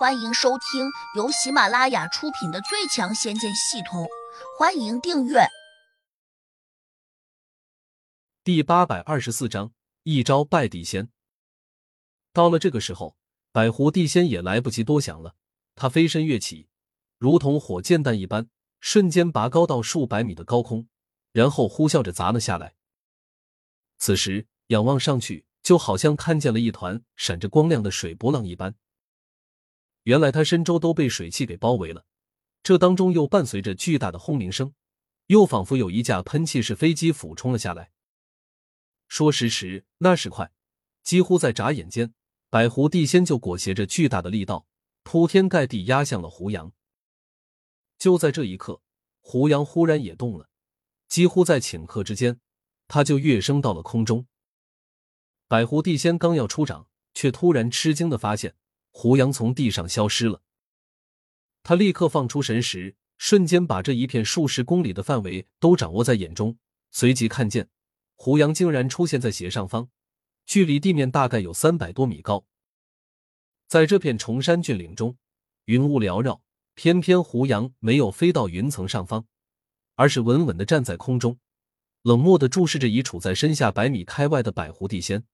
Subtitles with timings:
[0.00, 4.04] 欢迎收听由喜马拉雅出品的《最强仙剑系统》，
[4.58, 5.40] 欢迎订阅。
[8.42, 9.74] 第八百二十四章，
[10.04, 11.10] 一招败地仙。
[12.32, 13.14] 到了这个时候，
[13.52, 15.34] 百狐地仙也来不及多想了，
[15.74, 16.70] 他飞身跃起，
[17.18, 18.48] 如同火箭弹一般，
[18.80, 20.88] 瞬间拔高到数百米的高空，
[21.32, 22.74] 然后呼啸着砸了下来。
[23.98, 28.74] 此时仰望上去，就好像看见了一团闪着光亮的水波浪一般。
[30.04, 32.06] 原来他身周都被水汽给包围了，
[32.62, 34.74] 这当中又伴随着巨大的轰鸣声，
[35.26, 37.90] 又仿佛有一架喷气式飞机俯冲了下来。
[39.08, 40.52] 说时迟，那时快，
[41.02, 42.14] 几乎在眨眼间，
[42.48, 44.66] 百狐地仙就裹挟着巨大的力道，
[45.02, 46.72] 铺天盖地压向了胡杨。
[47.98, 48.80] 就在这一刻，
[49.20, 50.48] 胡杨忽然也动了，
[51.08, 52.40] 几乎在顷刻之间，
[52.88, 54.26] 他就跃升到了空中。
[55.48, 58.54] 百狐地仙刚要出掌，却突然吃惊的发现。
[58.90, 60.42] 胡杨从地上消失了，
[61.62, 66.58] 他立刻放出神识，瞬间把这一片数十公里的范围都掌握在眼中。
[66.90, 67.68] 随即看见，
[68.16, 69.88] 胡杨竟然出现在斜上方，
[70.44, 72.44] 距离地面大概有三百多米高。
[73.68, 75.16] 在这片崇山峻岭中，
[75.66, 76.42] 云雾缭绕，
[76.74, 79.26] 偏偏胡杨没有飞到云层上方，
[79.94, 81.38] 而是稳稳的站在空中，
[82.02, 85.24] 冷漠的注视着已处在身下百米开外的百狐地仙。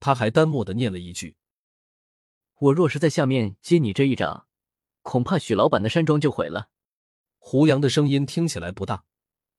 [0.00, 1.36] 他还淡漠的念了一句。
[2.62, 4.46] 我若是在下面接你这一掌，
[5.02, 6.68] 恐怕许老板的山庄就毁了。
[7.38, 9.04] 胡杨的声音听起来不大，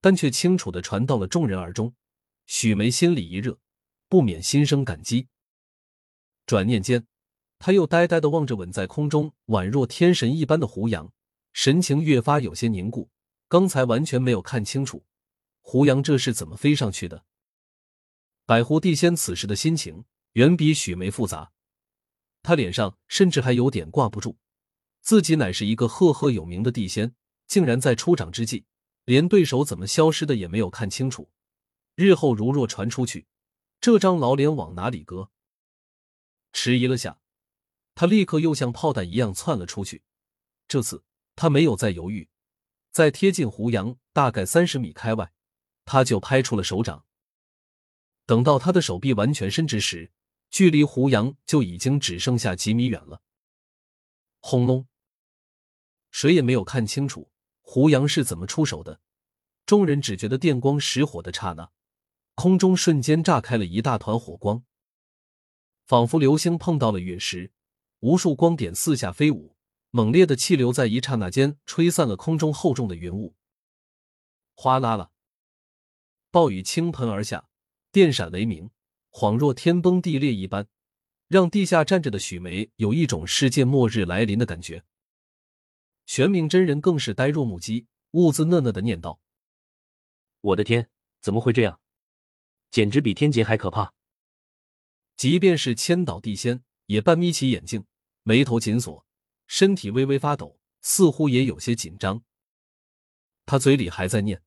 [0.00, 1.94] 但却清楚的传到了众人耳中。
[2.46, 3.60] 许梅心里一热，
[4.08, 5.28] 不免心生感激。
[6.44, 7.06] 转念间，
[7.60, 11.12] 他又呆呆的望着稳在空中、宛若天神一般的胡杨，
[11.52, 13.10] 神情越发有些凝固。
[13.46, 15.04] 刚才完全没有看清楚，
[15.60, 17.24] 胡杨这是怎么飞上去的？
[18.44, 21.52] 百狐地仙此时的心情远比许梅复杂。
[22.42, 24.36] 他脸上甚至还有点挂不住，
[25.00, 27.14] 自己乃是一个赫赫有名的地仙，
[27.46, 28.64] 竟然在出掌之际，
[29.04, 31.30] 连对手怎么消失的也没有看清楚。
[31.94, 33.26] 日后如若传出去，
[33.80, 35.30] 这张老脸往哪里搁？
[36.52, 37.20] 迟疑了下，
[37.94, 40.02] 他立刻又像炮弹一样窜了出去。
[40.66, 41.04] 这次
[41.36, 42.28] 他没有再犹豫，
[42.90, 45.32] 在贴近胡杨大概三十米开外，
[45.84, 47.04] 他就拍出了手掌。
[48.26, 50.10] 等到他的手臂完全伸直时，
[50.50, 53.22] 距离胡杨就已经只剩下几米远了。
[54.40, 54.86] 轰隆！
[56.10, 59.00] 谁也没有看清楚胡杨是怎么出手的。
[59.66, 61.70] 众人只觉得电光石火的刹那，
[62.34, 64.64] 空中瞬间炸开了一大团火光，
[65.84, 67.52] 仿佛流星碰到了陨石，
[68.00, 69.54] 无数光点四下飞舞，
[69.90, 73.36] 猛烈的气流在一刹那间吹散了空中厚重的云雾。
[74.54, 75.10] 哗啦啦，
[76.30, 77.50] 暴雨倾盆而下，
[77.92, 78.70] 电闪雷鸣。
[79.18, 80.68] 恍若天崩地裂一般，
[81.26, 84.84] 让地下站着的许梅有一种世界末日来临的感觉。
[86.06, 89.20] 玄冥真人更是呆若木鸡，兀自讷讷的念道
[90.40, 90.88] ：“我的天，
[91.20, 91.80] 怎么会这样？
[92.70, 93.92] 简直比天劫还可怕！”
[95.18, 97.84] 即便是千岛地仙也半眯起眼睛，
[98.22, 99.04] 眉头紧锁，
[99.48, 102.22] 身体微微发抖，似乎也有些紧张。
[103.46, 104.44] 他嘴里还在念：“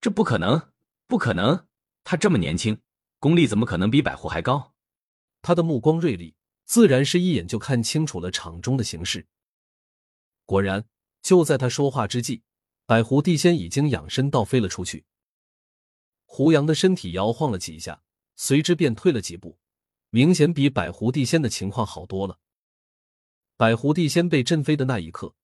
[0.00, 0.72] 这不可能，
[1.06, 1.66] 不可能！
[2.02, 2.80] 他这么年轻。”
[3.22, 4.74] 功力怎么可能比百狐还高？
[5.42, 6.34] 他的目光锐利，
[6.64, 9.28] 自然是一眼就看清楚了场中的形势。
[10.44, 10.84] 果然，
[11.22, 12.42] 就在他说话之际，
[12.84, 15.04] 百狐地仙已经仰身倒飞了出去。
[16.24, 18.02] 胡杨的身体摇晃了几下，
[18.34, 19.56] 随之便退了几步，
[20.10, 22.40] 明显比百狐地仙的情况好多了。
[23.56, 25.36] 百狐地仙被震飞的那一刻，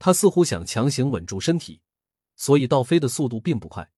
[0.00, 1.80] 他似乎想强行稳住身体，
[2.34, 3.88] 所以倒飞的速度并不快。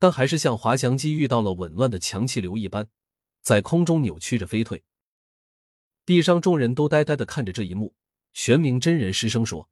[0.00, 2.88] 但还是像滑翔机遇到了紊乱的强气流一般，
[3.42, 4.82] 在空中扭曲着飞退。
[6.06, 7.94] 地上众人都呆呆的看着这一幕。
[8.32, 9.68] 玄冥真人失声说：“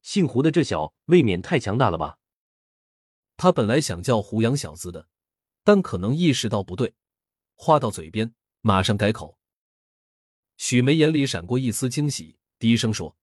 [0.00, 2.18] 姓胡的这小未免太强大了吧？”
[3.36, 5.08] 他本来想叫胡杨小子的，
[5.62, 6.94] 但可能意识到不对，
[7.54, 9.36] 话到嘴边马上改口。
[10.56, 13.16] 许梅眼里闪过一丝惊喜，低声说：“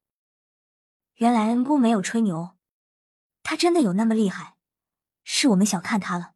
[1.15, 2.57] 原来恩公没有吹牛，
[3.41, 4.57] 他真的有那么厉害。”
[5.31, 6.33] 是我们小看他了。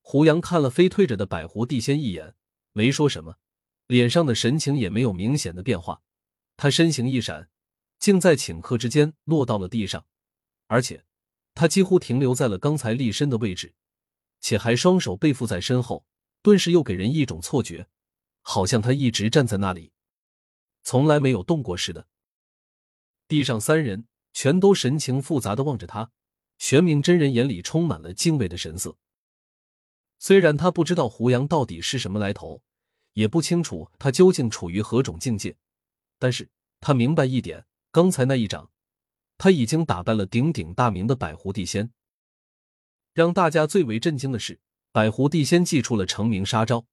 [0.00, 2.34] 胡杨看了飞退着的百狐地仙一眼，
[2.72, 3.38] 没说什么，
[3.86, 6.02] 脸上的神情也没有明显的变化。
[6.56, 7.48] 他身形一闪，
[8.00, 10.04] 竟在顷刻之间落到了地上，
[10.66, 11.04] 而且
[11.54, 13.72] 他几乎停留在了刚才立身的位置，
[14.40, 16.04] 且还双手背负在身后，
[16.42, 17.86] 顿时又给人一种错觉，
[18.42, 19.92] 好像他一直站在那里，
[20.82, 22.08] 从来没有动过似的。
[23.28, 26.10] 地上三人全都神情复杂的望着他。
[26.58, 28.96] 玄冥真人眼里充满了敬畏的神色。
[30.18, 32.60] 虽然他不知道胡杨到底是什么来头，
[33.12, 35.56] 也不清楚他究竟处于何种境界，
[36.18, 36.50] 但是
[36.80, 38.70] 他明白一点，刚才那一掌，
[39.36, 41.92] 他已经打败了鼎鼎大名的百狐地仙。
[43.14, 46.86] 让大家最为震惊的是，百狐地仙祭出了成名杀招，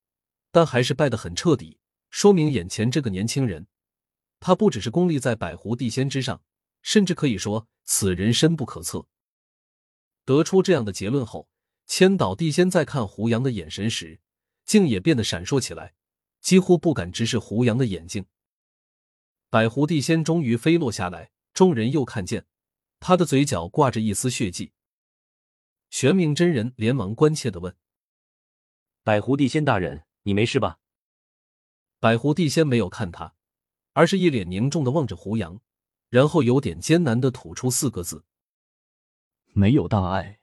[0.51, 1.79] 但还是败得很彻底，
[2.11, 3.68] 说明眼前这个年轻人，
[4.39, 6.44] 他不只是功力在百狐地仙之上，
[6.83, 9.07] 甚至可以说此人深不可测。
[10.25, 11.48] 得出这样的结论后，
[11.86, 14.19] 千岛地仙在看胡杨的眼神时，
[14.66, 15.94] 竟也变得闪烁起来，
[16.42, 18.25] 几乎不敢直视胡杨的眼睛。
[19.51, 22.48] 百狐地仙终于飞落下来，众人又看见
[23.00, 24.74] 他的嘴角挂着一丝血迹。
[25.92, 27.75] 玄冥真人连忙关切的问
[29.04, 30.80] ：“百狐地仙大人，你没事吧？”
[32.01, 33.36] 百狐地仙没有看他，
[33.94, 35.62] 而是一脸凝重的望着胡杨，
[36.10, 38.25] 然后有点艰难的吐出四个字
[39.56, 40.40] ：“没有大碍。”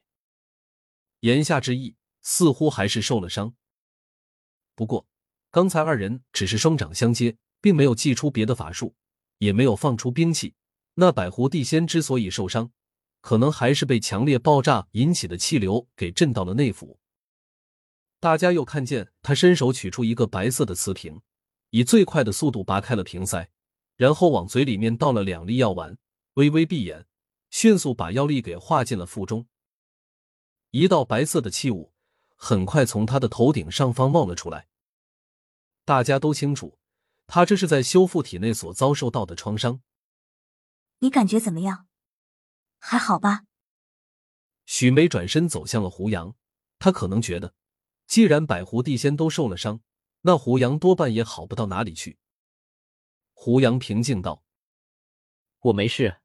[1.21, 3.55] 言下之意，似乎还是受了伤。
[4.75, 5.07] 不过，
[5.51, 8.97] 刚才二人只是双掌相接，并没有祭出别的法术，
[9.39, 10.55] 也没有放出兵器。
[10.95, 12.73] 那百狐地仙之所以受伤，
[13.21, 16.99] 可能还是被强烈爆炸引起的气流给震到了内府。
[18.19, 21.21] 大家又看见他伸手取出一个白色的瓷瓶，
[21.71, 23.49] 以最快的速度拔开了瓶塞，
[23.97, 25.97] 然后往嘴里面倒了两粒药丸，
[26.35, 27.07] 微微闭眼，
[27.53, 29.47] 迅速把药力给化进了腹中。
[30.71, 31.93] 一道白色的气雾
[32.35, 34.69] 很快从他的头顶上方冒了出来。
[35.85, 36.79] 大家都清楚，
[37.27, 39.83] 他这是在修复体内所遭受到的创伤。
[41.01, 41.87] 你感觉怎么样？
[42.79, 43.45] 还好吧？
[44.65, 46.35] 许梅转身走向了胡杨，
[46.79, 47.55] 他可能觉得，
[48.07, 49.83] 既然百狐地仙都受了伤，
[50.23, 52.19] 那胡杨多半也好不到哪里去。
[53.35, 54.43] 胡杨平静道
[55.61, 56.22] ：“我没事，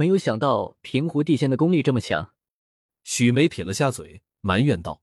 [0.00, 2.32] 没有想到平湖地仙的功力这么强。”
[3.04, 5.02] 许梅撇了下嘴，埋怨道：“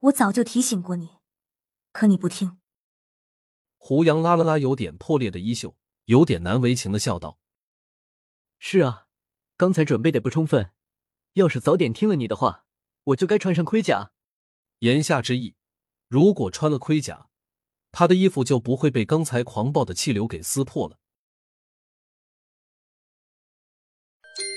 [0.00, 1.10] 我早就提醒过你，
[1.92, 2.56] 可你不听。”
[3.76, 5.76] 胡杨拉了拉有点破裂的衣袖，
[6.06, 7.38] 有点难为情的笑道
[8.58, 9.08] ：“是啊。”
[9.58, 10.70] 刚才准备的不充分，
[11.34, 12.64] 要是早点听了你的话，
[13.04, 14.12] 我就该穿上盔甲。
[14.78, 15.54] 言下之意，
[16.08, 17.28] 如果穿了盔甲，
[17.92, 20.98] 他的衣服就不会被刚才狂暴的气流给撕破了。